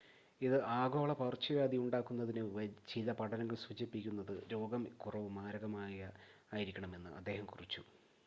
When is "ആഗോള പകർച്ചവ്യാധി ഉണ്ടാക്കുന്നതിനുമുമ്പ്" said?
0.75-2.61